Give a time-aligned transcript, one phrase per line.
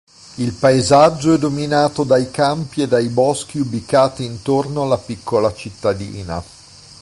[0.37, 6.43] Il paesaggio è dominato dai campi e dai boschi ubicati intorno alla piccola cittadina.